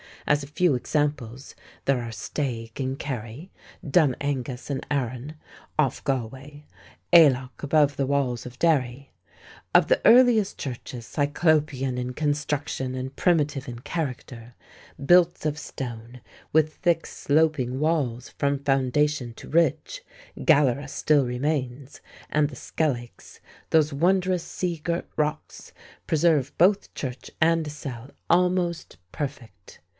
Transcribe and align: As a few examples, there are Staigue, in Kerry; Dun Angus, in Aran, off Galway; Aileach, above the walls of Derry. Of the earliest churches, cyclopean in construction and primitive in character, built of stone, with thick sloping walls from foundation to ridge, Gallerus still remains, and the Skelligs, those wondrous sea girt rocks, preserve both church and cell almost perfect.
As 0.25 0.41
a 0.43 0.47
few 0.47 0.73
examples, 0.75 1.53
there 1.85 2.01
are 2.01 2.11
Staigue, 2.11 2.79
in 2.79 2.95
Kerry; 2.95 3.51
Dun 3.87 4.15
Angus, 4.21 4.69
in 4.71 4.81
Aran, 4.89 5.35
off 5.77 6.03
Galway; 6.03 6.63
Aileach, 7.13 7.61
above 7.61 7.97
the 7.97 8.05
walls 8.07 8.45
of 8.45 8.57
Derry. 8.57 9.11
Of 9.75 9.87
the 9.89 10.01
earliest 10.05 10.57
churches, 10.57 11.05
cyclopean 11.05 11.97
in 11.99 12.13
construction 12.13 12.95
and 12.95 13.15
primitive 13.15 13.67
in 13.67 13.79
character, 13.79 14.55
built 15.03 15.45
of 15.45 15.59
stone, 15.59 16.21
with 16.53 16.75
thick 16.75 17.05
sloping 17.05 17.79
walls 17.79 18.29
from 18.29 18.63
foundation 18.63 19.33
to 19.35 19.49
ridge, 19.49 20.03
Gallerus 20.39 20.93
still 20.93 21.25
remains, 21.25 21.99
and 22.29 22.49
the 22.49 22.55
Skelligs, 22.55 23.39
those 23.69 23.93
wondrous 23.93 24.43
sea 24.43 24.77
girt 24.77 25.07
rocks, 25.15 25.73
preserve 26.07 26.57
both 26.57 26.93
church 26.95 27.29
and 27.41 27.69
cell 27.71 28.09
almost 28.31 28.97
perfect. 29.11 29.79